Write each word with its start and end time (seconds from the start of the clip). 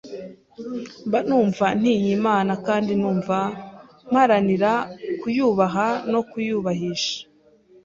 mba 1.07 1.19
numva 1.27 1.65
ntinye 1.79 2.09
Imana 2.19 2.51
kandi 2.67 2.91
numva 3.01 3.37
mparanira 4.09 4.71
kuyubaha 5.19 5.87
no 6.11 6.21
kuyubahisha 6.29 7.15